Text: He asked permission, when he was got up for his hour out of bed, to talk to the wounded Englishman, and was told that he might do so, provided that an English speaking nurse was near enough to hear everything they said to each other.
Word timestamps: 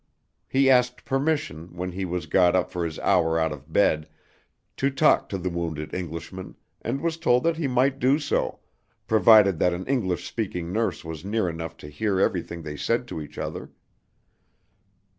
He 0.47 0.67
asked 0.67 1.05
permission, 1.05 1.75
when 1.75 1.91
he 1.91 2.05
was 2.05 2.25
got 2.25 2.55
up 2.55 2.71
for 2.71 2.83
his 2.83 2.97
hour 2.97 3.39
out 3.39 3.51
of 3.51 3.71
bed, 3.71 4.09
to 4.77 4.89
talk 4.89 5.29
to 5.29 5.37
the 5.37 5.51
wounded 5.51 5.93
Englishman, 5.93 6.55
and 6.81 7.01
was 7.01 7.17
told 7.17 7.43
that 7.43 7.57
he 7.57 7.67
might 7.67 7.99
do 7.99 8.17
so, 8.17 8.57
provided 9.05 9.59
that 9.59 9.75
an 9.75 9.85
English 9.85 10.27
speaking 10.27 10.73
nurse 10.73 11.05
was 11.05 11.23
near 11.23 11.47
enough 11.47 11.77
to 11.77 11.87
hear 11.87 12.19
everything 12.19 12.63
they 12.63 12.77
said 12.77 13.07
to 13.09 13.21
each 13.21 13.37
other. 13.37 13.69